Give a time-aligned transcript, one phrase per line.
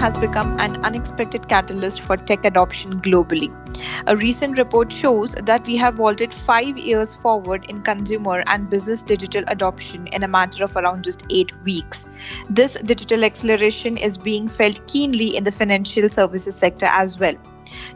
[0.00, 3.48] has become an unexpected catalyst for tech adoption globally.
[4.06, 9.02] A recent report shows that we have vaulted five years forward in consumer and business
[9.02, 12.06] digital adoption in a matter of around just eight weeks.
[12.48, 17.34] This digital acceleration is being felt keenly in the financial services sector as well.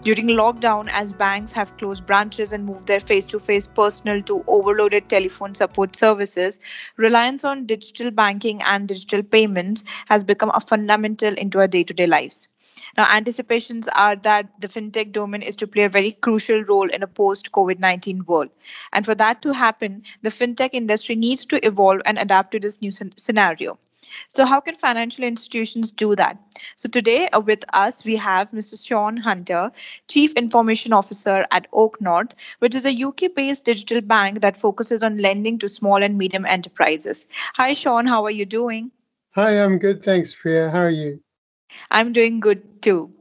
[0.02, 4.44] During lockdown, as banks have closed branches and moved their face to face personnel to
[4.46, 6.60] overloaded telephone support services,
[6.96, 11.94] reliance on digital banking and digital payments has become a fundamental into our day to
[11.94, 12.48] day lives.
[12.96, 17.02] Now, anticipations are that the fintech domain is to play a very crucial role in
[17.02, 18.50] a post COVID 19 world.
[18.92, 22.82] And for that to happen, the fintech industry needs to evolve and adapt to this
[22.82, 23.78] new scenario.
[24.28, 26.38] So, how can financial institutions do that?
[26.76, 28.86] So, today uh, with us, we have Mr.
[28.86, 29.70] Sean Hunter,
[30.08, 35.18] Chief Information Officer at OakNorth, which is a UK based digital bank that focuses on
[35.18, 37.26] lending to small and medium enterprises.
[37.54, 38.90] Hi, Sean, how are you doing?
[39.34, 40.02] Hi, I'm good.
[40.04, 40.70] Thanks, Priya.
[40.70, 41.20] How are you?
[41.90, 43.12] I'm doing good too.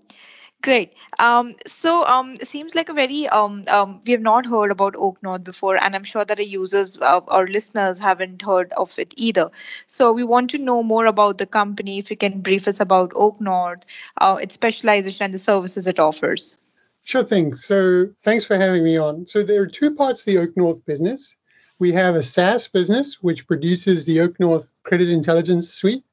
[0.63, 0.93] Great.
[1.19, 4.93] Um, so um, it seems like a very um, um, we have not heard about
[4.93, 9.13] OakNorth before, and I'm sure that our users uh, or listeners haven't heard of it
[9.17, 9.51] either.
[9.87, 11.97] So we want to know more about the company.
[11.97, 13.83] If you can brief us about OakNorth,
[14.21, 16.55] uh, its specialization, and the services it offers.
[17.03, 17.53] Sure thing.
[17.55, 19.27] So thanks for having me on.
[19.27, 21.35] So there are two parts of the OakNorth business.
[21.79, 26.05] We have a SaaS business which produces the OakNorth Credit Intelligence Suite,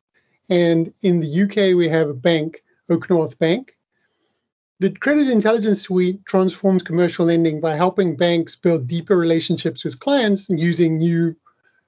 [0.48, 3.76] and in the UK we have a bank, OakNorth Bank
[4.80, 10.48] the Credit Intelligence Suite transforms commercial lending by helping banks build deeper relationships with clients
[10.48, 11.36] using new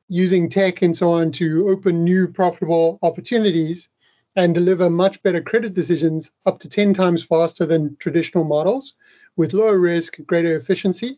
[0.09, 3.89] using tech and so on to open new profitable opportunities
[4.37, 8.93] and deliver much better credit decisions up to 10 times faster than traditional models
[9.37, 11.17] with lower risk, greater efficiency.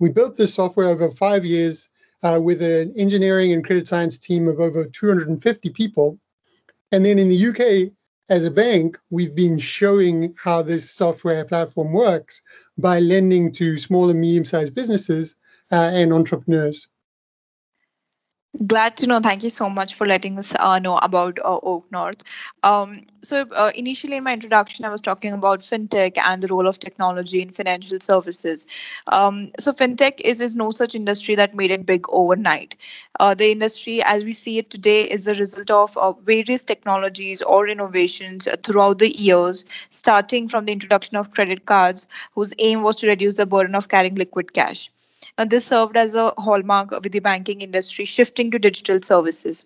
[0.00, 1.88] We built this software over five years
[2.24, 6.18] uh, with an engineering and credit science team of over 250 people.
[6.90, 7.92] And then in the UK,
[8.28, 12.40] as a bank, we've been showing how this software platform works
[12.78, 15.36] by lending to small and medium sized businesses
[15.70, 16.88] uh, and entrepreneurs.
[18.66, 19.18] Glad to know.
[19.20, 22.20] Thank you so much for letting us uh, know about uh, OakNorth.
[22.62, 26.66] Um, so, uh, initially in my introduction, I was talking about fintech and the role
[26.66, 28.66] of technology in financial services.
[29.06, 32.74] Um, so, fintech is, is no such industry that made it big overnight.
[33.20, 37.40] Uh, the industry, as we see it today, is the result of uh, various technologies
[37.42, 42.96] or innovations throughout the years, starting from the introduction of credit cards, whose aim was
[42.96, 44.90] to reduce the burden of carrying liquid cash.
[45.38, 49.64] Now, this served as a hallmark with the banking industry shifting to digital services.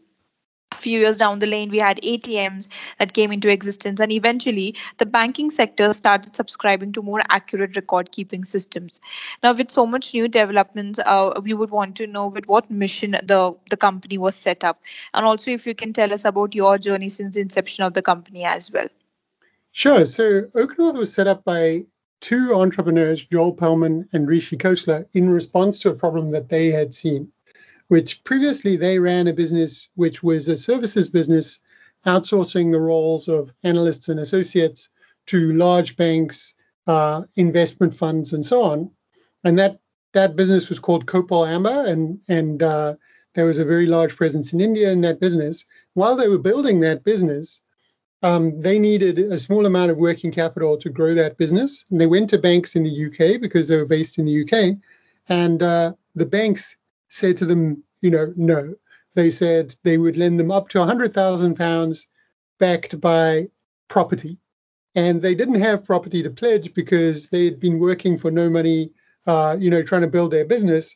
[0.73, 2.69] A few years down the lane, we had ATMs
[2.99, 8.13] that came into existence, and eventually the banking sector started subscribing to more accurate record
[8.13, 9.01] keeping systems.
[9.43, 13.13] Now, with so much new developments, uh, we would want to know with what mission
[13.13, 14.83] the, the company was set up,
[15.15, 18.03] and also if you can tell us about your journey since the inception of the
[18.03, 18.89] company as well.
[19.73, 20.05] Sure.
[20.05, 21.87] So, OakNorth was set up by
[22.21, 26.95] two entrepreneurs, Joel Perlman and Rishi Khosla, in response to a problem that they had
[26.95, 27.31] seen,
[27.89, 31.61] which previously they ran a business which was a services business
[32.07, 34.89] outsourcing the roles of analysts and associates
[35.27, 36.55] to large banks,
[36.87, 38.91] uh, investment funds, and so on.
[39.45, 39.81] And that
[40.13, 42.95] that business was called Copal Amba, and and uh,
[43.35, 45.65] there was a very large presence in India in that business.
[45.95, 47.61] While they were building that business,
[48.23, 51.85] um, they needed a small amount of working capital to grow that business.
[51.91, 54.77] And they went to banks in the UK because they were based in the UK.
[55.29, 56.77] And uh, the banks
[57.09, 58.75] said to them, you know, no.
[59.15, 62.07] They said they would lend them up to £100,000
[62.59, 63.49] backed by
[63.89, 64.39] property.
[64.95, 68.91] And they didn't have property to pledge because they had been working for no money,
[69.27, 70.95] uh, you know, trying to build their business.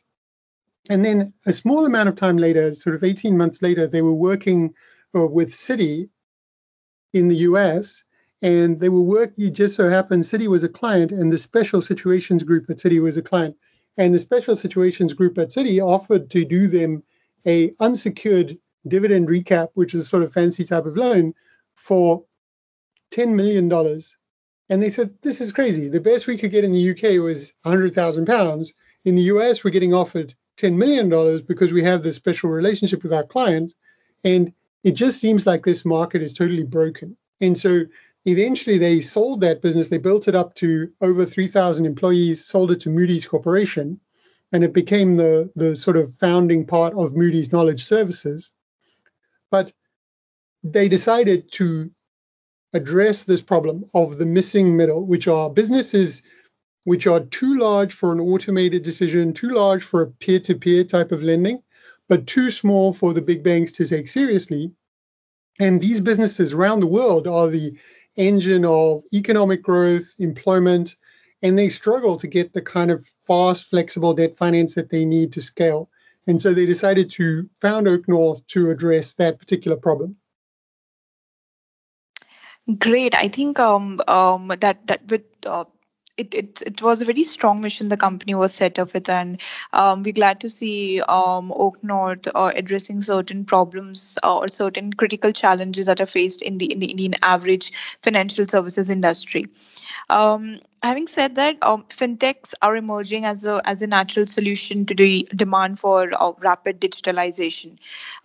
[0.89, 4.13] And then a small amount of time later, sort of 18 months later, they were
[4.13, 4.73] working
[5.15, 6.09] uh, with Citi
[7.13, 8.03] in the US,
[8.41, 9.53] and they were working.
[9.53, 13.17] Just so happened, Citi was a client, and the Special Situations Group at Citi was
[13.17, 13.55] a client.
[13.97, 17.03] And the Special Situations Group at Citi offered to do them
[17.45, 21.33] a unsecured dividend recap, which is a sort of fancy type of loan,
[21.75, 22.23] for
[23.11, 23.71] $10 million.
[24.69, 25.87] And they said, This is crazy.
[25.87, 28.67] The best we could get in the UK was £100,000.
[29.05, 31.09] In the US, we're getting offered $10 million
[31.47, 33.73] because we have this special relationship with our client.
[34.23, 37.15] And it just seems like this market is totally broken.
[37.39, 37.85] And so
[38.25, 39.87] eventually they sold that business.
[39.87, 43.99] They built it up to over 3,000 employees, sold it to Moody's Corporation,
[44.51, 48.51] and it became the, the sort of founding part of Moody's Knowledge Services.
[49.49, 49.71] But
[50.63, 51.89] they decided to
[52.73, 56.23] address this problem of the missing middle, which are businesses
[56.85, 60.83] which are too large for an automated decision, too large for a peer to peer
[60.83, 61.61] type of lending,
[62.09, 64.71] but too small for the big banks to take seriously.
[65.59, 67.77] And these businesses around the world are the
[68.15, 70.95] engine of economic growth, employment,
[71.41, 75.31] and they struggle to get the kind of fast, flexible debt finance that they need
[75.33, 75.89] to scale.
[76.27, 80.15] And so they decided to found OakNorth to address that particular problem.
[82.77, 83.15] Great.
[83.15, 85.65] I think um, um, that that with uh,
[86.17, 89.39] it, it it was a very strong mission the company was set up with, and
[89.73, 95.31] um, we're glad to see um, OakNorth uh, addressing certain problems uh, or certain critical
[95.31, 97.71] challenges that are faced in the in the Indian average
[98.03, 99.45] financial services industry.
[100.09, 104.93] Um, having said that, um, fintechs are emerging as a as a natural solution to
[104.95, 107.77] the demand for uh, rapid digitalization.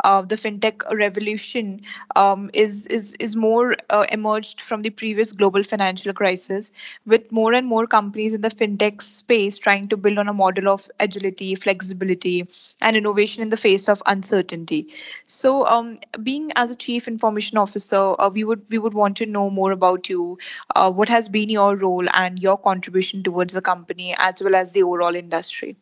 [0.04, 1.80] Uh, the fintech revolution
[2.16, 6.70] um, is is is more uh, emerged from the previous global financial crisis,
[7.06, 10.68] with more and more companies in the fintech space trying to build on a model
[10.68, 12.46] of agility, flexibility,
[12.80, 14.86] and innovation in the face of uncertainty.
[15.26, 19.26] So, um, being as a chief information officer, uh, we would we would want to
[19.26, 20.38] know more about you.
[20.74, 24.72] Uh, what has been your role and your contribution towards the company as well as
[24.72, 25.76] the overall industry?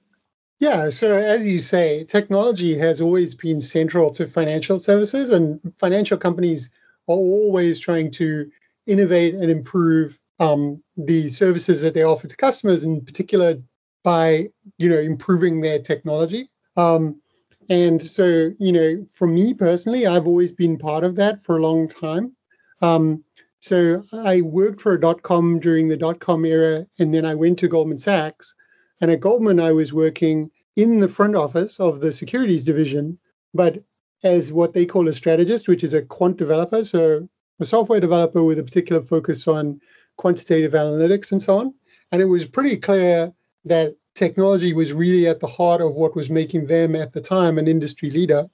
[0.61, 6.17] Yeah, so as you say, technology has always been central to financial services, and financial
[6.17, 6.71] companies
[7.09, 8.49] are always trying to
[8.87, 13.57] innovate and improve um, the services that they offer to customers, in particular
[14.05, 16.49] by you know improving their technology.
[16.77, 17.21] Um,
[17.69, 21.63] and so, you know, for me personally, I've always been part of that for a
[21.63, 22.37] long time.
[22.83, 23.25] Um,
[23.65, 27.35] so I worked for a dot com during the dot com era, and then I
[27.35, 28.55] went to Goldman Sachs.
[29.01, 33.19] And at Goldman, I was working in the front office of the securities division,
[33.55, 33.83] but
[34.23, 36.85] as what they call a strategist, which is a quant developer.
[36.85, 37.27] So
[37.59, 39.81] a software developer with a particular focus on
[40.19, 41.75] quantitative analytics and so on.
[42.13, 43.33] And it was pretty clear
[43.65, 47.59] that technology was really at the heart of what was making them at the time
[47.59, 48.47] an industry leader.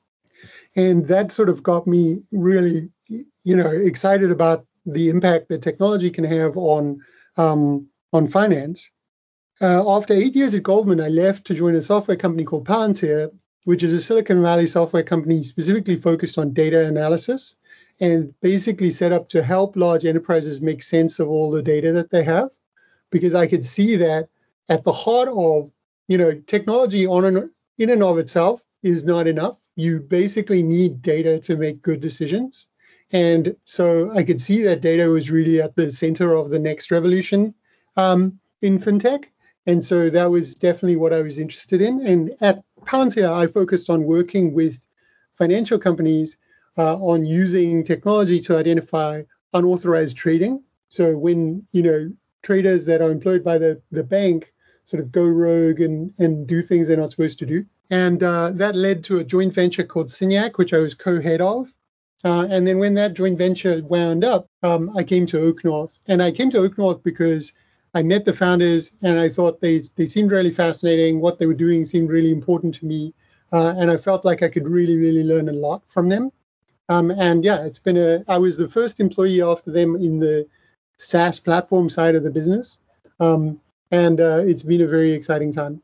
[0.77, 6.11] And that sort of got me really, you know, excited about the impact that technology
[6.11, 7.01] can have on
[7.37, 8.89] um, on finance.
[9.61, 13.31] Uh, after eight years at Goldman, I left to join a software company called Palantir,
[13.65, 17.57] which is a Silicon Valley software company specifically focused on data analysis
[18.01, 22.11] and basically set up to help large enterprises make sense of all the data that
[22.11, 22.51] they have.
[23.11, 24.29] Because I could see that
[24.69, 25.71] at the heart of
[26.09, 29.61] you know technology on and in and of itself is not enough.
[29.77, 32.67] You basically need data to make good decisions.
[33.13, 36.91] And so I could see that data was really at the center of the next
[36.91, 37.55] revolution
[37.97, 39.27] um, in fintech.
[39.67, 42.07] And so that was definitely what I was interested in.
[42.07, 44.79] And at Palantir, I focused on working with
[45.35, 46.37] financial companies
[46.79, 49.23] uh, on using technology to identify
[49.53, 50.63] unauthorized trading.
[50.89, 52.11] So when you know
[52.43, 54.53] traders that are employed by the, the bank
[54.85, 57.65] sort of go rogue and, and do things they're not supposed to do.
[57.91, 61.73] And uh, that led to a joint venture called Signac, which I was co-head of.
[62.25, 66.01] Uh, and then when that joint venture wound up, um, I came to OakNorth.
[66.09, 67.53] And I came to OakNorth because
[67.95, 71.21] I met the founders and I thought they, they seemed really fascinating.
[71.21, 73.15] What they were doing seemed really important to me.
[73.53, 76.31] Uh, and I felt like I could really, really learn a lot from them.
[76.89, 80.47] Um, and yeah, it's been a, I was the first employee after them in the
[80.99, 82.79] SaaS platform side of the business.
[83.19, 85.83] Um, and uh, it's been a very exciting time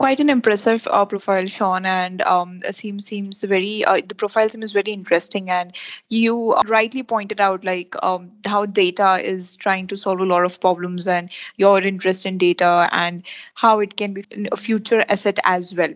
[0.00, 4.72] quite an impressive uh, profile, Sean, and um, seems seems very uh, the profile seems
[4.72, 5.50] very interesting.
[5.50, 5.74] And
[6.08, 10.60] you rightly pointed out like um, how data is trying to solve a lot of
[10.60, 13.22] problems, and your interest in data and
[13.54, 15.94] how it can be a future asset as well.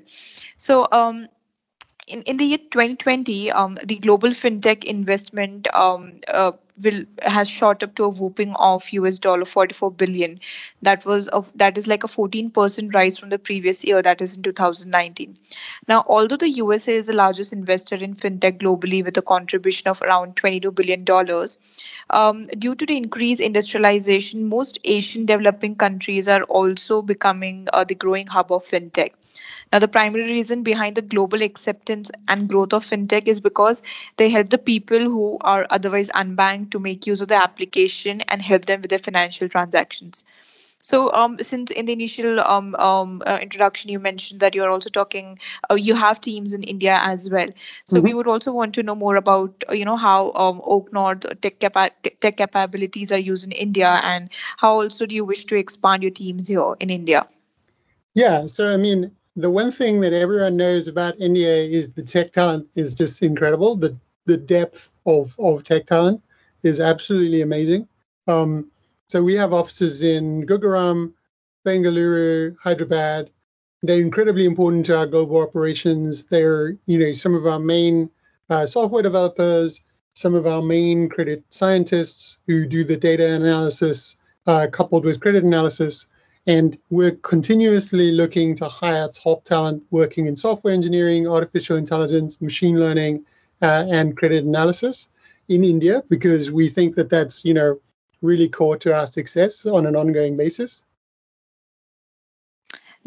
[0.59, 0.87] So.
[0.93, 1.29] Um,
[2.07, 7.83] in, in the year 2020, um, the global fintech investment um, uh, will has shot
[7.83, 10.39] up to a whooping of US dollar 44 billion.
[10.83, 14.37] That was of that is like a 14% rise from the previous year, that is
[14.37, 15.37] in 2019.
[15.89, 20.03] Now, although the USA is the largest investor in fintech globally with a contribution of
[20.03, 21.57] around 22 billion dollars,
[22.11, 27.95] um, due to the increased industrialization, most Asian developing countries are also becoming uh, the
[27.95, 29.13] growing hub of fintech.
[29.75, 33.83] Now, the primary reason behind the global acceptance and growth of fintech is because
[34.19, 38.41] they help the people who are otherwise unbanked to make use of the application and
[38.41, 40.25] help them with their financial transactions.
[40.81, 44.91] So, um, since in the initial um, um, uh, introduction you mentioned that you're also
[44.91, 47.49] talking, uh, you have teams in India as well.
[47.85, 48.05] So, mm-hmm.
[48.05, 51.59] we would also want to know more about, uh, you know, how um, OakNorth tech,
[51.59, 51.91] capa-
[52.21, 56.13] tech capabilities are used in India, and how also do you wish to expand your
[56.13, 57.27] teams here in India?
[58.15, 62.33] Yeah, so I mean, the one thing that everyone knows about India is the tech
[62.33, 63.77] talent is just incredible.
[63.77, 66.23] The the depth of of tech talent
[66.63, 67.89] is absolutely amazing.
[68.27, 68.71] Um,
[69.09, 71.13] so we have offices in Gurugram,
[71.67, 73.31] Bengaluru, Hyderabad.
[73.83, 76.25] They're incredibly important to our global operations.
[76.25, 78.11] They're you know some of our main
[78.51, 79.81] uh, software developers
[80.15, 85.43] some of our main credit scientists who do the data analysis uh, coupled with credit
[85.45, 86.07] analysis.
[86.47, 92.79] And we're continuously looking to hire top talent working in software engineering, artificial intelligence, machine
[92.79, 93.25] learning,
[93.63, 95.09] uh, and credit analysis
[95.49, 97.79] in India because we think that that's you know
[98.23, 100.85] really core to our success on an ongoing basis.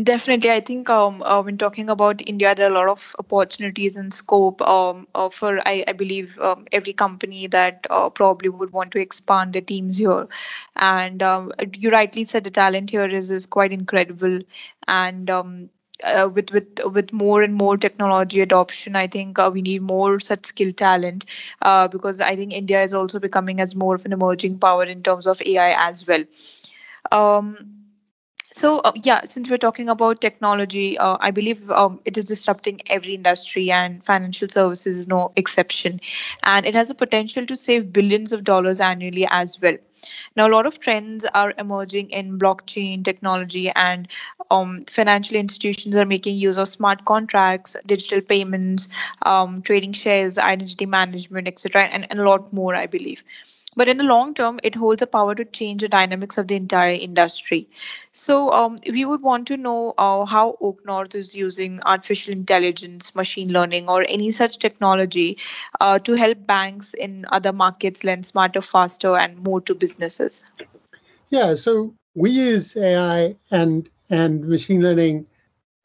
[0.02, 3.98] Definitely, I think um, uh, when talking about India, there are a lot of opportunities
[3.98, 8.72] and scope um, uh, for I, I believe um, every company that uh, probably would
[8.74, 10.28] want to expand their teams here.
[10.76, 14.42] And um, you rightly said the talent here is is quite incredible,
[14.88, 15.70] and um,
[16.04, 20.20] uh, with with with more and more technology adoption, I think uh, we need more
[20.20, 21.26] such skill talent
[21.64, 25.02] uh, because I think India is also becoming as more of an emerging power in
[25.02, 26.24] terms of AI as well.
[27.12, 27.77] Um,
[28.58, 32.82] so uh, yeah, since we're talking about technology, uh, I believe um, it is disrupting
[32.88, 36.00] every industry, and financial services is no exception.
[36.44, 39.78] And it has a potential to save billions of dollars annually as well.
[40.36, 44.08] Now, a lot of trends are emerging in blockchain technology, and
[44.52, 48.88] um, financial institutions are making use of smart contracts, digital payments,
[49.24, 53.24] um, trading shares, identity management, etc., and, and a lot more, I believe.
[53.78, 56.56] But in the long term, it holds a power to change the dynamics of the
[56.56, 57.70] entire industry.
[58.12, 63.54] So um, we would want to know uh, how OakNorth is using artificial intelligence, machine
[63.54, 65.38] learning, or any such technology
[65.80, 70.44] uh, to help banks in other markets lend smarter, faster, and more to businesses.
[71.30, 75.28] Yeah, so we use AI and and machine learning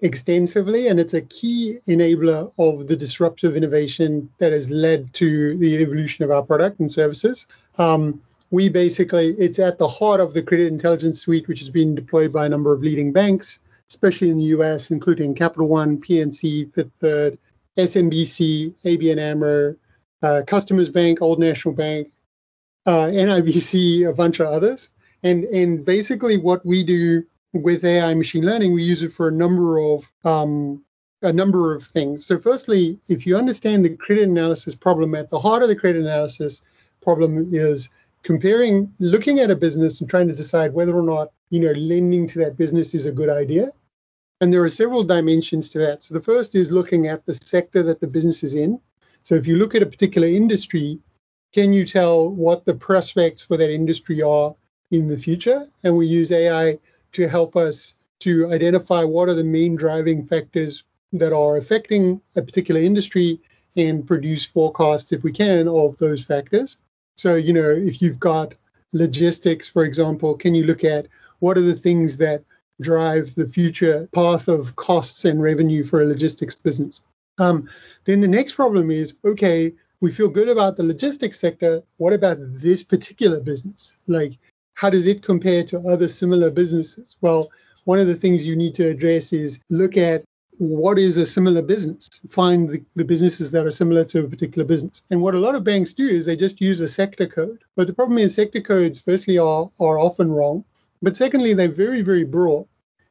[0.01, 5.77] extensively, and it's a key enabler of the disruptive innovation that has led to the
[5.77, 7.47] evolution of our product and services.
[7.79, 11.95] Um, we basically, it's at the heart of the credit intelligence suite, which has been
[11.95, 16.73] deployed by a number of leading banks, especially in the US, including Capital One, PNC,
[16.75, 17.38] Fifth Third,
[17.79, 19.75] SMBC, ABN AMRO,
[20.23, 22.12] uh, Customers Bank, Old National Bank,
[22.85, 24.91] uh, NIBC, a bunch of others.
[25.23, 27.25] And, and basically, what we do
[27.55, 30.85] with AI machine learning, we use it for a number of um,
[31.23, 32.26] a number of things.
[32.26, 36.02] So, firstly, if you understand the credit analysis problem at the heart of the credit
[36.02, 36.62] analysis
[37.03, 37.89] problem is
[38.23, 42.27] comparing, looking at a business and trying to decide whether or not you know lending
[42.29, 43.71] to that business is a good idea.
[44.41, 46.03] And there are several dimensions to that.
[46.03, 48.81] So the first is looking at the sector that the business is in.
[49.23, 50.99] So if you look at a particular industry,
[51.53, 54.55] can you tell what the prospects for that industry are
[54.91, 55.69] in the future?
[55.85, 56.79] And we use AI
[57.13, 62.43] to help us to identify what are the main driving factors that are affecting a
[62.43, 63.39] particular industry
[63.77, 66.77] and produce forecasts, if we can, of those factors.
[67.16, 68.54] So, you know, if you've got
[68.92, 71.07] logistics, for example, can you look at
[71.40, 72.45] what are the things that
[72.81, 77.00] drive the future path of costs and revenue for a logistics business?
[77.38, 77.69] Um,
[78.04, 81.83] then the next problem is okay, we feel good about the logistics sector.
[81.99, 83.92] What about this particular business?
[84.09, 84.38] Like,
[84.75, 87.16] how does it compare to other similar businesses?
[87.21, 87.50] Well,
[87.85, 90.25] one of the things you need to address is look at
[90.59, 92.09] what is a similar business?
[92.29, 95.03] Find the, the businesses that are similar to a particular business.
[95.11, 97.65] And what a lot of banks do is they just use a sector code.
[97.75, 100.65] But the problem is sector codes, firstly, are, are often wrong.
[101.01, 102.67] But secondly, they're very, very broad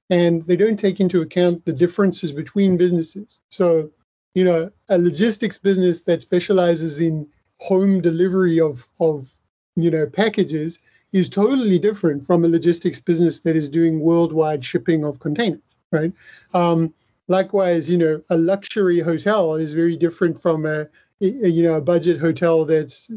[0.09, 3.39] and they don't take into account the differences between businesses.
[3.49, 3.89] So,
[4.35, 7.27] you know, a logistics business that specializes in
[7.59, 9.31] home delivery of, of
[9.75, 10.79] you know, packages
[11.13, 16.13] is totally different from a logistics business that is doing worldwide shipping of containers, right?
[16.53, 16.93] Um,
[17.31, 20.87] likewise, you know, a luxury hotel is very different from a,
[21.21, 23.09] a, you know a budget hotel that's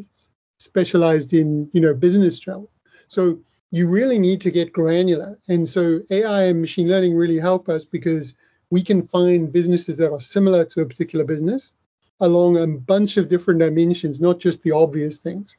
[0.58, 2.70] specialized in you know business travel.
[3.08, 3.38] So
[3.70, 7.84] you really need to get granular, and so AI and machine learning really help us
[7.84, 8.36] because
[8.70, 11.74] we can find businesses that are similar to a particular business
[12.20, 15.56] along a bunch of different dimensions, not just the obvious things.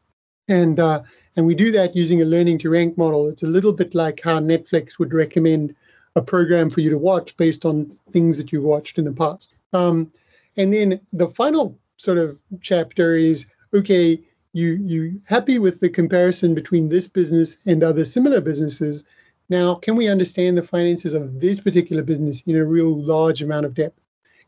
[0.47, 1.01] And uh,
[1.35, 3.27] and we do that using a learning to rank model.
[3.27, 5.75] It's a little bit like how Netflix would recommend
[6.15, 9.49] a program for you to watch based on things that you've watched in the past.
[9.73, 10.11] Um,
[10.57, 14.19] and then the final sort of chapter is okay,
[14.53, 19.03] you you happy with the comparison between this business and other similar businesses.
[19.49, 23.65] Now, can we understand the finances of this particular business in a real large amount
[23.65, 23.99] of depth?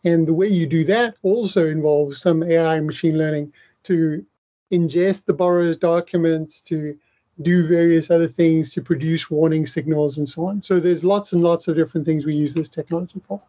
[0.06, 3.52] And the way you do that also involves some AI and machine learning
[3.84, 4.26] to
[4.72, 6.98] ingest the borrower's documents, to
[7.42, 10.62] do various other things to produce warning signals and so on.
[10.62, 13.42] So there's lots and lots of different things we use this technology for.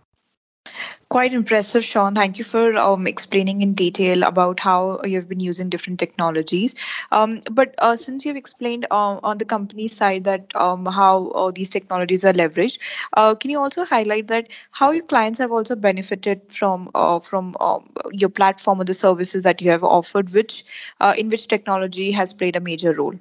[1.10, 2.14] Quite impressive, Sean.
[2.14, 6.74] Thank you for um, explaining in detail about how you've been using different technologies.
[7.12, 11.50] Um, but uh, since you've explained uh, on the company side that um, how uh,
[11.50, 12.78] these technologies are leveraged,
[13.14, 17.56] uh, can you also highlight that how your clients have also benefited from uh, from
[17.58, 20.62] um, your platform or the services that you have offered, which
[21.00, 23.18] uh, in which technology has played a major role?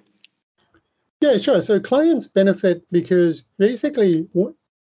[1.21, 1.61] Yeah, sure.
[1.61, 4.27] So clients benefit because basically,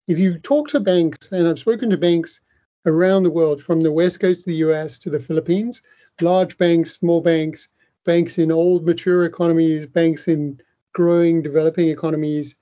[0.07, 2.39] if you talk to banks, and I've spoken to banks
[2.85, 5.81] around the world, from the West Coast of the US to the Philippines,
[6.21, 7.67] large banks, small banks,
[8.05, 10.59] banks in old, mature economies, banks in
[10.93, 12.55] growing, developing economies,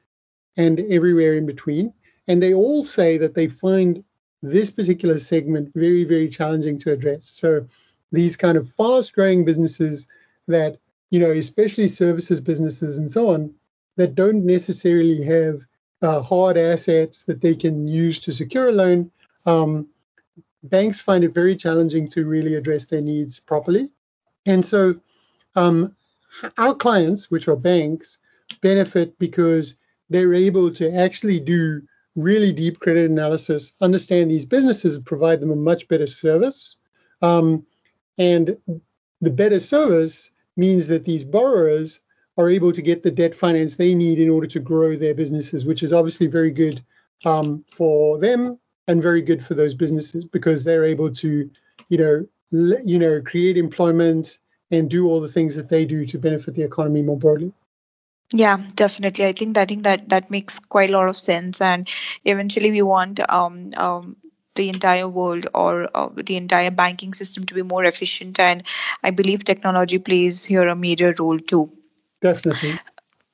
[0.58, 1.94] and everywhere in between.
[2.28, 4.04] And they all say that they find
[4.42, 7.28] this particular segment very, very challenging to address.
[7.28, 7.66] So
[8.12, 10.08] these kind of fast growing businesses
[10.48, 10.78] that,
[11.10, 13.54] you know, especially services businesses and so on,
[13.96, 15.62] that don't necessarily have
[16.02, 19.12] uh, hard assets that they can use to secure a loan,
[19.46, 19.88] um,
[20.64, 23.92] banks find it very challenging to really address their needs properly.
[24.46, 24.96] And so
[25.56, 25.96] um,
[26.58, 28.18] our clients, which are banks,
[28.62, 29.76] benefit because
[30.10, 31.82] they're able to actually do
[32.16, 36.78] really deep credit analysis, understand these businesses, provide them a much better service.
[37.22, 37.66] Um,
[38.18, 38.58] and
[39.22, 42.02] the better service means that these borrowers
[42.38, 45.66] are able to get the debt finance they need in order to grow their businesses,
[45.66, 46.84] which is obviously very good
[47.26, 51.50] um, for them and very good for those businesses because they're able to,
[51.90, 54.40] you know, le- you know, create employment
[54.72, 57.52] and do all the things that they do to benefit the economy more broadly.
[58.32, 59.26] Yeah, definitely.
[59.26, 61.90] I think I think that that makes quite a lot of sense, and
[62.26, 64.16] eventually we want um, um,
[64.60, 68.64] the entire world or uh, the entire banking system to be more efficient, and
[69.04, 71.70] I believe technology plays here a major role too.
[72.22, 72.80] Definitely.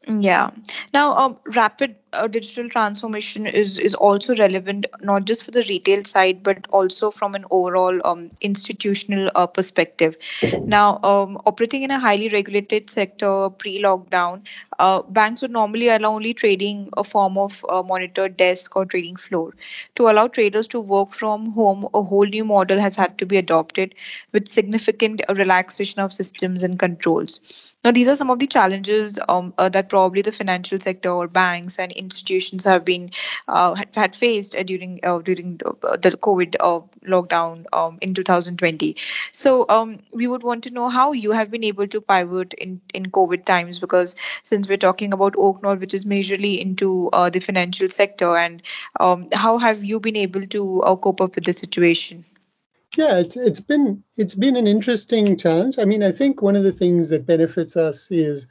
[0.08, 0.51] Yeah.
[0.94, 6.04] Now, um, rapid uh, digital transformation is is also relevant not just for the retail
[6.04, 10.18] side but also from an overall um, institutional uh, perspective.
[10.66, 14.42] Now, um, operating in a highly regulated sector pre-lockdown,
[14.80, 19.16] uh, banks would normally allow only trading a form of uh, monitored desk or trading
[19.16, 19.54] floor.
[19.96, 23.38] To allow traders to work from home, a whole new model has had to be
[23.38, 23.96] adopted
[24.34, 27.76] with significant uh, relaxation of systems and controls.
[27.84, 31.28] Now, these are some of the challenges um, uh, that probably the financial sector or
[31.28, 33.09] banks and institutions have been
[33.48, 36.57] uh, had, faced uh, during uh, during the COVID
[37.13, 38.96] lockdown um, in 2020.
[39.31, 42.79] So, um, we would want to know how you have been able to pivot in
[42.94, 47.89] in COVID times because since we're talking about OakNorth, which is majorly into the financial
[47.89, 48.61] sector, and
[49.00, 50.63] um, how have you been able to
[51.07, 52.25] cope up with the situation?
[52.98, 55.77] Yeah, it's it's been it's been an interesting challenge.
[55.77, 58.48] I mean, I think one of the things that benefits us is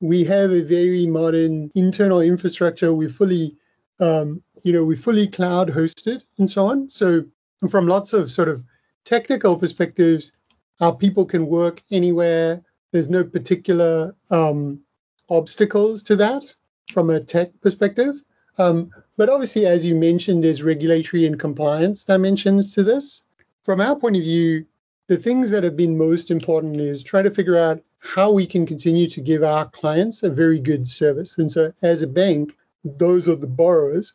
[0.00, 2.92] we have a very modern internal infrastructure.
[2.92, 3.56] We're fully,
[3.98, 6.88] um, you know, we're fully cloud hosted and so on.
[6.88, 7.24] So
[7.68, 8.64] from lots of sort of
[9.04, 10.32] technical perspectives,
[10.80, 12.62] our people can work anywhere.
[12.92, 14.80] There's no particular um,
[15.28, 16.54] obstacles to that
[16.92, 18.22] from a tech perspective.
[18.58, 23.22] Um, but obviously, as you mentioned, there's regulatory and compliance dimensions to this
[23.62, 24.64] from our point of view,
[25.08, 28.66] the things that have been most important is try to figure out how we can
[28.66, 31.38] continue to give our clients a very good service.
[31.38, 34.14] And so, as a bank, those are the borrowers.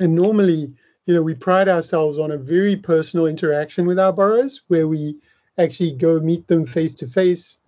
[0.00, 0.72] And normally,
[1.06, 5.16] you know, we pride ourselves on a very personal interaction with our borrowers where we
[5.58, 7.58] actually go meet them face to face.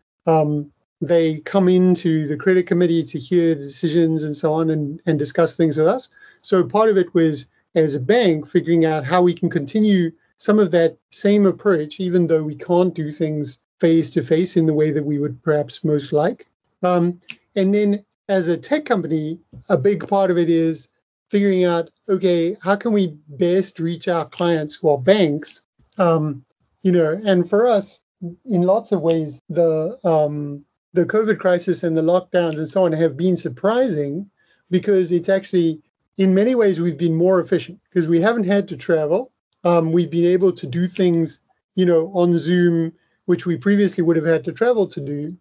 [1.01, 5.57] They come into the credit committee to hear decisions and so on and, and discuss
[5.57, 6.09] things with us.
[6.43, 10.59] So, part of it was as a bank figuring out how we can continue some
[10.59, 14.75] of that same approach, even though we can't do things face to face in the
[14.75, 16.47] way that we would perhaps most like.
[16.83, 17.21] Um,
[17.57, 19.39] and then as a tech company,
[19.69, 20.89] a big part of it is
[21.31, 25.61] figuring out okay, how can we best reach our clients who are banks?
[25.99, 26.45] Um,
[26.83, 28.01] you know, and for us,
[28.45, 30.65] in lots of ways, the um,
[30.95, 34.29] the COVID crisis and the lockdowns and so on have been surprising
[34.71, 35.81] because it's actually,
[36.17, 39.31] in many ways, we've been more efficient because we haven't had to travel
[39.65, 41.41] um, we've been able to do things,
[41.75, 42.93] you know, on Zoom,
[43.29, 45.37] which we previously would have had to travel to do.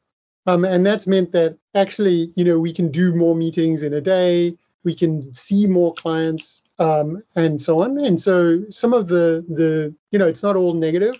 [0.45, 4.01] Um, and that's meant that actually, you know, we can do more meetings in a
[4.01, 7.97] day, we can see more clients, um, and so on.
[7.97, 11.15] And so some of the the you know, it's not all negative,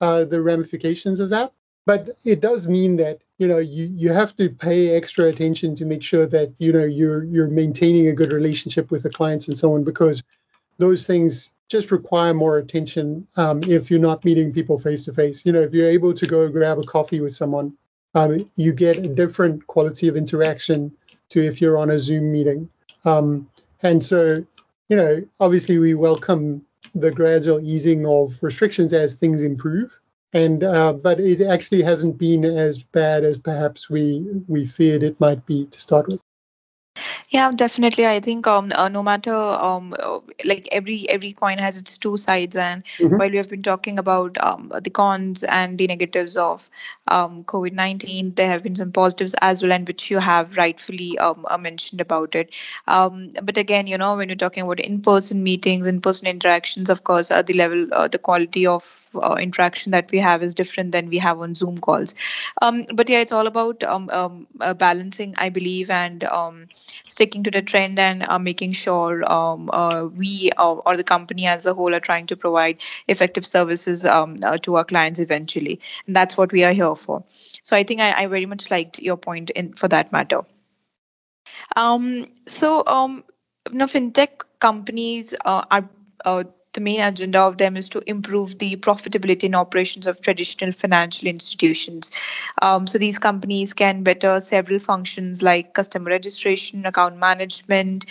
[0.00, 1.52] uh, the ramifications of that,
[1.86, 5.84] but it does mean that you know you you have to pay extra attention to
[5.84, 9.58] make sure that you know you're you're maintaining a good relationship with the clients and
[9.58, 10.22] so on because
[10.78, 15.46] those things just require more attention um, if you're not meeting people face to face.
[15.46, 17.72] You know, if you're able to go grab a coffee with someone,
[18.14, 20.92] um, you get a different quality of interaction
[21.30, 22.68] to if you're on a Zoom meeting.
[23.06, 23.48] Um,
[23.82, 24.44] and so,
[24.88, 26.62] you know, obviously we welcome
[26.94, 29.98] the gradual easing of restrictions as things improve.
[30.34, 35.18] And uh, but it actually hasn't been as bad as perhaps we we feared it
[35.20, 36.22] might be to start with.
[37.30, 38.06] Yeah, definitely.
[38.06, 42.16] I think um, uh, no matter um, uh, like every every coin has its two
[42.16, 43.16] sides, and Mhm.
[43.16, 46.68] while we have been talking about um, the cons and the negatives of
[47.08, 51.18] um, COVID nineteen, there have been some positives as well, and which you have rightfully
[51.18, 52.50] um, uh, mentioned about it.
[52.88, 56.90] Um, but again, you know, when you're talking about in person meetings, in person interactions,
[56.90, 60.54] of course, uh, the level, uh, the quality of uh, interaction that we have is
[60.54, 62.14] different than we have on Zoom calls.
[62.60, 66.66] Um, but yeah, it's all about um, um, uh, balancing, I believe, and um,
[67.06, 71.46] sticking to the trend and uh, making sure um, uh, we uh, or the company
[71.46, 75.80] as a whole are trying to provide effective services um, uh, to our clients eventually.
[76.06, 77.22] And that's what we are here for.
[77.62, 80.40] So I think I, I very much liked your point in for that matter.
[81.76, 83.24] Um, so, um,
[83.70, 85.66] you know, fintech companies are
[86.24, 86.44] uh,
[86.74, 91.28] the main agenda of them is to improve the profitability and operations of traditional financial
[91.28, 92.10] institutions.
[92.62, 98.06] Um, so these companies can better several functions like customer registration, account management,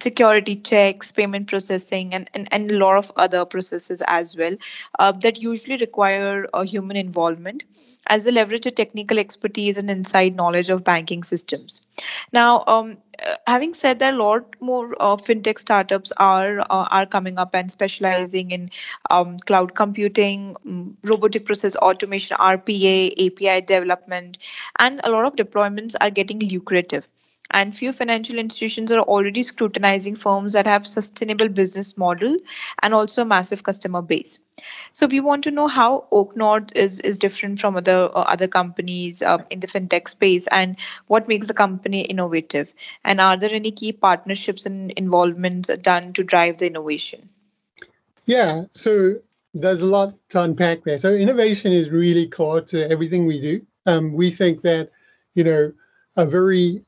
[0.00, 4.56] security checks, payment processing, and, and, and a lot of other processes as well
[4.98, 7.64] uh, that usually require a human involvement
[8.06, 11.87] as they leverage a technical expertise and inside knowledge of banking systems.
[12.32, 17.06] Now, um, uh, having said that, a lot more uh, fintech startups are uh, are
[17.06, 18.70] coming up and specializing in
[19.10, 24.38] um, cloud computing, mm, robotic process automation, RPA, API development,
[24.78, 27.08] and a lot of deployments are getting lucrative.
[27.52, 32.36] And few financial institutions are already scrutinizing firms that have sustainable business model
[32.82, 34.38] and also a massive customer base.
[34.92, 39.22] So we want to know how OakNorth is is different from other uh, other companies
[39.22, 42.74] uh, in the fintech space, and what makes the company innovative.
[43.04, 47.28] And are there any key partnerships and involvements done to drive the innovation?
[48.26, 49.16] Yeah, so
[49.54, 50.98] there's a lot to unpack there.
[50.98, 53.66] So innovation is really core to everything we do.
[53.86, 54.90] Um, we think that
[55.34, 55.72] you know
[56.16, 56.84] a very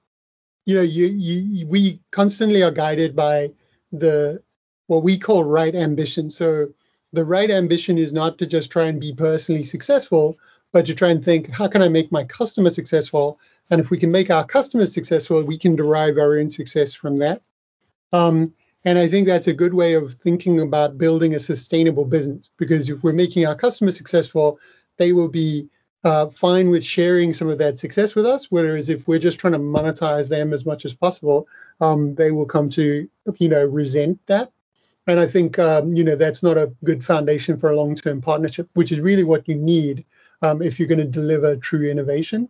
[0.71, 3.51] you know you, you we constantly are guided by
[3.91, 4.41] the
[4.87, 6.31] what we call right ambition.
[6.31, 6.69] So
[7.13, 10.39] the right ambition is not to just try and be personally successful,
[10.73, 13.99] but to try and think how can I make my customer successful, and if we
[13.99, 17.43] can make our customers successful, we can derive our own success from that.
[18.13, 18.55] Um,
[18.85, 22.89] and I think that's a good way of thinking about building a sustainable business because
[22.89, 24.61] if we're making our customers successful,
[24.99, 25.69] they will be
[26.05, 28.51] uh, fine with sharing some of that success with us.
[28.51, 31.47] Whereas if we're just trying to monetize them as much as possible,
[31.81, 33.09] um, they will come to
[33.39, 34.51] you know resent that.
[35.07, 38.69] And I think um, you know that's not a good foundation for a long-term partnership,
[38.75, 40.05] which is really what you need
[40.43, 42.49] um, if you're going to deliver true innovation.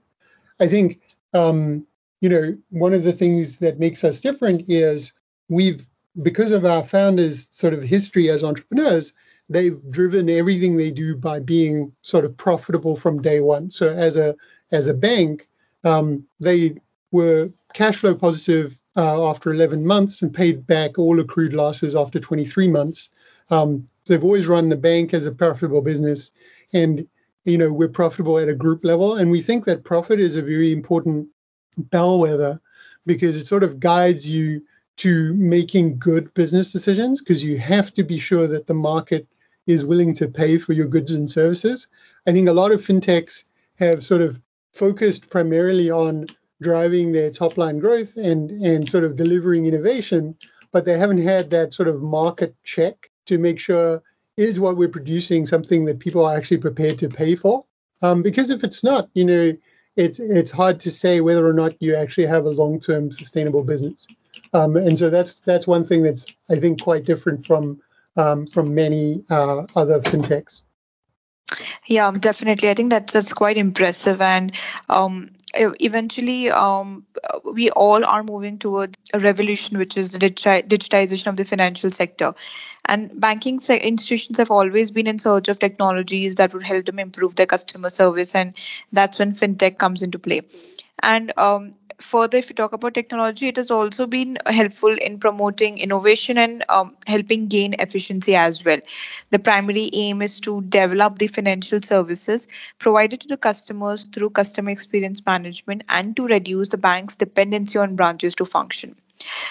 [0.61, 1.01] I think
[1.35, 1.87] um,
[2.21, 5.13] you know one of the things that makes us different is
[5.49, 5.87] we've
[6.23, 9.13] because of our founders' sort of history as entrepreneurs,
[9.51, 13.69] they've driven everything they do by being sort of profitable from day one.
[13.71, 14.37] So as a
[14.71, 15.49] as a bank,
[15.85, 16.77] um, they
[17.11, 22.21] were cash flow positive uh, after 11 months and paid back all accrued losses after
[22.21, 23.11] 23 months.
[23.51, 26.31] Um, so they've always run the bank as a profitable business,
[26.73, 27.07] and
[27.45, 30.43] you know we're profitable at a group level, and we think that profit is a
[30.43, 31.29] very important
[31.77, 32.61] bellwether
[33.05, 34.63] because it sort of guides you
[34.97, 39.27] to making good business decisions because you have to be sure that the market
[39.71, 41.87] is willing to pay for your goods and services.
[42.27, 43.45] I think a lot of fintechs
[43.77, 44.41] have sort of
[44.73, 46.27] focused primarily on
[46.63, 50.37] driving their top line growth and and sort of delivering innovation,
[50.73, 54.03] but they haven't had that sort of market check to make sure
[54.37, 57.65] is what we're producing something that people are actually prepared to pay for.
[58.03, 59.57] Um, because if it's not, you know,
[59.97, 63.63] it's it's hard to say whether or not you actually have a long term sustainable
[63.63, 64.07] business.
[64.53, 67.81] Um, and so that's that's one thing that's I think quite different from
[68.17, 70.63] um, from many uh, other fintechs.
[71.87, 72.71] Yeah, definitely.
[72.71, 74.53] I think that's that's quite impressive, and
[74.89, 77.05] um, eventually, um,
[77.55, 82.35] we all are moving towards a revolution, which is digitization of the financial sector.
[82.87, 87.37] And banking institutions have always been in search of technologies that would help them improve
[87.37, 88.55] their customer service, and
[88.93, 90.43] that's when fintech comes into play.
[91.03, 95.79] And um, further, if you talk about technology, it has also been helpful in promoting
[95.79, 98.81] innovation and um, helping gain efficiency as well.
[99.31, 104.71] The primary aim is to develop the financial services provided to the customers through customer
[104.71, 108.97] experience management and to reduce the bank's dependency on branches to function.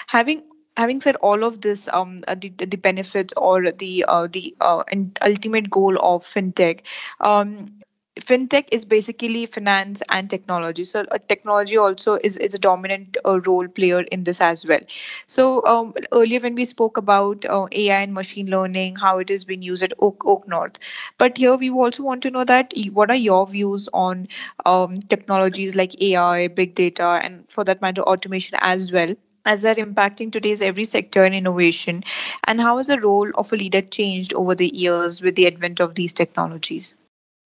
[0.08, 0.42] Having
[0.76, 4.82] having said all of this, um, uh, the, the benefits or the uh, the uh,
[4.90, 6.80] and ultimate goal of fintech,
[7.20, 7.66] um,
[8.18, 10.84] fintech is basically finance and technology.
[10.84, 14.80] So uh, technology also is, is a dominant uh, role player in this as well.
[15.26, 19.44] So um, earlier when we spoke about uh, ai and machine learning how it is
[19.44, 20.76] being used at oak, OakNorth.
[21.18, 24.28] But here we also want to know that what are your views on
[24.66, 29.14] um, technologies like ai big data and for that matter automation as well
[29.46, 32.02] as they're impacting today's every sector in innovation?
[32.46, 35.80] And how has the role of a leader changed over the years with the advent
[35.80, 36.99] of these technologies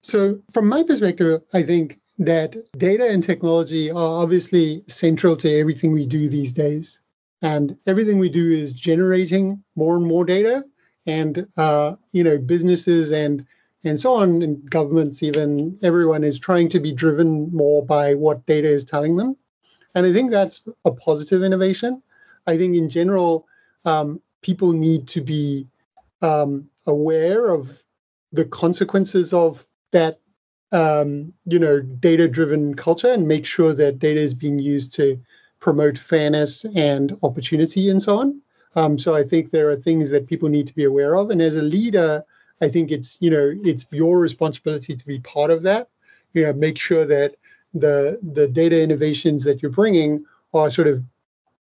[0.05, 5.93] so, from my perspective, I think that data and technology are obviously central to everything
[5.93, 7.01] we do these days.
[7.41, 10.63] And everything we do is generating more and more data.
[11.07, 13.47] And, uh, you know, businesses and
[13.83, 18.45] and so on, and governments, even everyone is trying to be driven more by what
[18.45, 19.37] data is telling them.
[19.95, 22.03] And I think that's a positive innovation.
[22.47, 23.47] I think in general,
[23.87, 25.67] um, people need to be
[26.21, 27.83] um, aware of
[28.33, 30.21] the consequences of that
[30.73, 35.19] um, you know data driven culture and make sure that data is being used to
[35.61, 38.41] promote fairness and opportunity and so on.
[38.77, 41.31] Um, so i think there are things that people need to be aware of.
[41.31, 42.25] And as a leader
[42.61, 45.89] i think it's you know it's your responsibility to be part of that.
[46.35, 47.37] You know make sure that
[47.73, 51.03] the the data innovations that you're bringing are sort of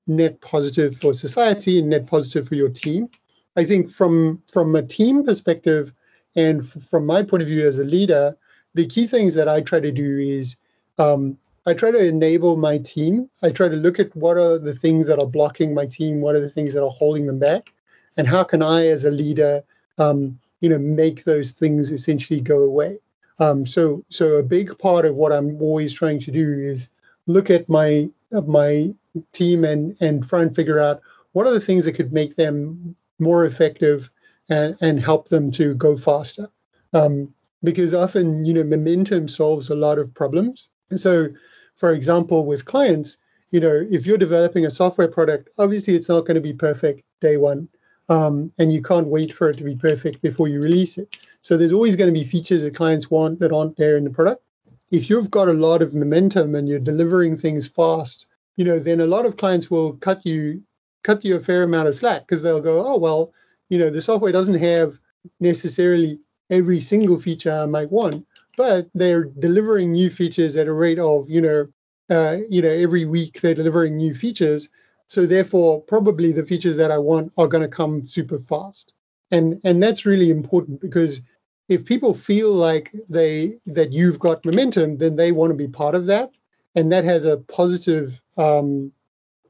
[0.07, 3.09] net positive for society and net positive for your team.
[3.57, 5.93] I think from from a team perspective
[6.37, 8.37] and from my point of view as a leader,
[8.75, 10.57] the key things that I try to do is
[10.99, 13.29] um, I try to enable my team.
[13.43, 16.35] I try to look at what are the things that are blocking my team, what
[16.35, 17.73] are the things that are holding them back,
[18.17, 19.63] and how can I, as a leader,
[19.99, 22.99] um, you know, make those things essentially go away.
[23.39, 26.89] Um, so, so a big part of what I'm always trying to do is
[27.27, 28.09] look at my
[28.47, 28.95] my
[29.33, 31.01] team and and try and figure out
[31.33, 34.11] what are the things that could make them more effective
[34.51, 36.49] and, and help them to go faster.
[36.93, 37.33] Um,
[37.63, 40.69] because often, you know, momentum solves a lot of problems.
[40.91, 41.29] And so,
[41.75, 43.17] for example, with clients,
[43.51, 47.03] you know, if you're developing a software product, obviously it's not going to be perfect
[47.21, 47.69] day one.
[48.09, 51.17] Um, and you can't wait for it to be perfect before you release it.
[51.43, 54.11] So there's always going to be features that clients want that aren't there in the
[54.11, 54.43] product.
[54.91, 59.01] If you've got a lot of momentum and you're delivering things fast, you know, then
[59.01, 60.63] a lot of clients will cut you
[61.03, 63.33] cut you a fair amount of slack because they'll go, oh well,
[63.71, 64.99] you know, the software doesn't have
[65.39, 66.19] necessarily
[66.51, 71.31] every single feature I might want, but they're delivering new features at a rate of,
[71.31, 71.69] you know,
[72.11, 74.69] uh, you know, every week they're delivering new features.
[75.07, 78.93] So therefore, probably the features that I want are going to come super fast.
[79.31, 81.21] And and that's really important because
[81.69, 85.95] if people feel like they that you've got momentum, then they want to be part
[85.95, 86.33] of that,
[86.75, 88.91] and that has a positive, um,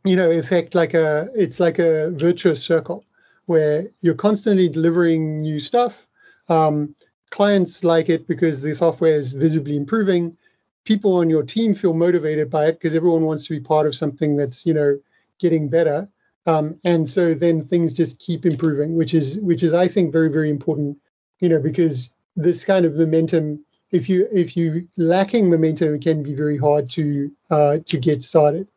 [0.04, 0.74] you know, effect.
[0.74, 3.06] Like a it's like a virtuous circle
[3.50, 6.06] where you're constantly delivering new stuff.
[6.48, 6.94] Um,
[7.30, 10.36] clients like it because the software is visibly improving.
[10.84, 13.94] People on your team feel motivated by it because everyone wants to be part of
[13.96, 14.96] something that's you know
[15.40, 16.08] getting better.
[16.46, 20.30] Um, and so then things just keep improving, which is which is I think very
[20.30, 20.96] very important.
[21.40, 26.22] You know because this kind of momentum, if you if you lacking momentum, it can
[26.22, 28.68] be very hard to uh, to get started.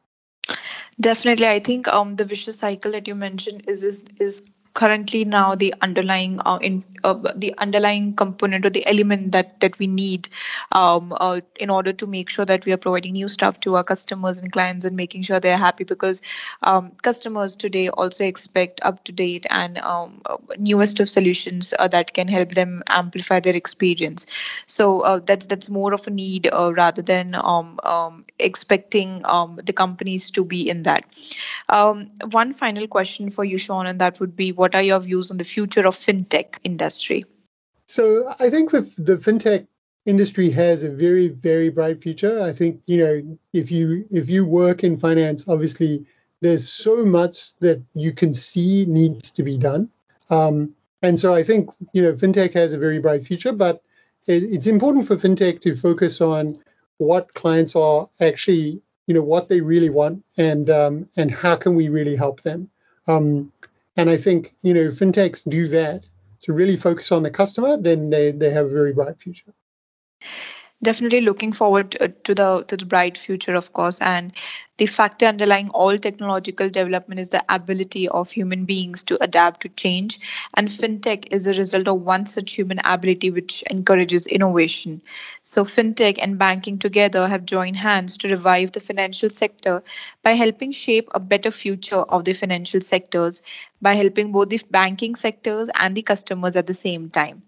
[0.99, 4.41] Definitely, I think um, the vicious cycle that you mentioned is is is
[4.73, 9.77] currently now the underlying uh, in uh, the underlying component or the element that that
[9.79, 10.27] we need
[10.71, 13.83] um, uh, in order to make sure that we are providing new stuff to our
[13.83, 16.21] customers and clients and making sure they're happy because
[16.63, 21.88] um, customers today also expect up to date and um, uh, newest of solutions uh,
[21.88, 24.25] that can help them amplify their experience.
[24.65, 29.73] So uh, that's that's more of a need rather than um, um, expecting um, the
[29.73, 31.03] companies to be in that.
[32.31, 35.38] One final question for you Sean and that would be what are your views on
[35.38, 37.26] the future of fintech industry?
[37.86, 39.67] So I think the the fintech
[40.06, 42.41] industry has a very very bright future.
[42.41, 46.06] I think you know if you if you work in finance, obviously
[46.41, 49.89] there's so much that you can see needs to be done.
[50.30, 53.82] Um, and so I think you know fintech has a very bright future, but
[54.28, 56.60] it, it's important for fintech to focus on
[56.97, 61.76] what clients are actually you know what they really want and um, and how can
[61.76, 62.69] we really help them.
[63.08, 63.52] Um,
[63.95, 66.06] and I think, you know, fintechs do that
[66.41, 69.53] to really focus on the customer, then they, they have a very bright future
[70.84, 74.00] definitely looking forward uh, to the to the bright future of course.
[74.02, 74.32] And
[74.78, 79.69] the factor underlying all technological development is the ability of human beings to adapt to
[79.69, 80.19] change.
[80.56, 85.02] And fintech is a result of one such human ability which encourages innovation.
[85.43, 89.84] So fintech and banking together have joined hands to revive the financial sector
[90.24, 93.41] by helping shape a better future of the financial sectors
[93.82, 97.43] by helping both the banking sectors and the customers at the same time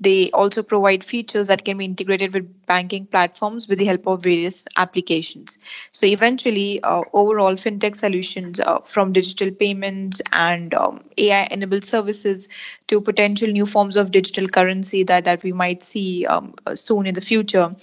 [0.00, 4.22] they also provide features that can be integrated with banking platforms with the help of
[4.22, 5.58] various applications.
[5.92, 12.48] So eventually, uh, overall fintech solutions uh, from digital payments and um, AI-enabled services
[12.86, 17.14] to potential new forms of digital currency that, that we might see um, soon in
[17.14, 17.74] the future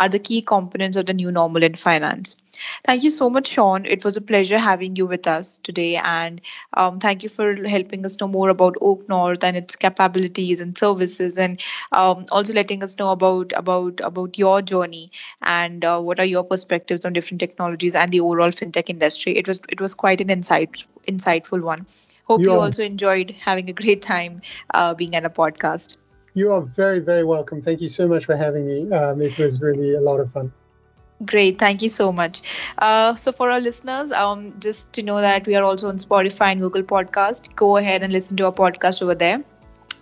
[0.00, 2.36] are the key components of the new normal in finance.
[2.84, 3.84] Thank you so much, Sean.
[3.84, 5.96] It was a pleasure having you with us today.
[5.96, 6.40] And
[6.74, 11.38] um, thank you for helping us know more about OakNorth and its capabilities and services,
[11.38, 11.60] and
[11.92, 15.10] um, also letting us know about about about your journey
[15.42, 19.36] and uh, what are your perspectives on different technologies and the overall fintech industry.
[19.36, 21.86] It was it was quite an insight insightful one.
[22.24, 24.40] Hope you, you also enjoyed having a great time
[24.74, 25.96] uh, being at a podcast.
[26.34, 27.62] You are very, very welcome.
[27.62, 28.90] Thank you so much for having me.
[28.92, 30.52] Um, it was really a lot of fun.
[31.24, 32.42] Great, thank you so much.
[32.78, 36.52] Uh, so, for our listeners, um, just to know that we are also on Spotify
[36.52, 37.54] and Google Podcast.
[37.56, 39.42] Go ahead and listen to our podcast over there.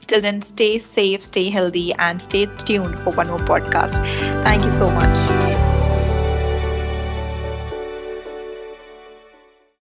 [0.07, 4.03] Till then, stay safe, stay healthy, and stay tuned for one more podcast.
[4.43, 5.54] Thank you so much.